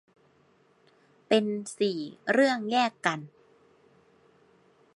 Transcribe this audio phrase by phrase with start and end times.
[1.27, 1.45] เป็น
[1.77, 1.99] สี่
[2.31, 3.19] เรื่องแยกกัน